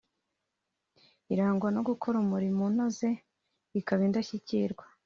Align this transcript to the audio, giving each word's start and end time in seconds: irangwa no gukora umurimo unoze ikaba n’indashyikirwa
irangwa 1.33 1.67
no 1.75 1.81
gukora 1.89 2.15
umurimo 2.23 2.61
unoze 2.69 3.09
ikaba 3.79 3.99
n’indashyikirwa 4.01 4.83